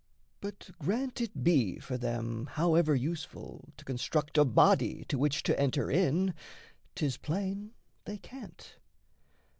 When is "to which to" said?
5.09-5.59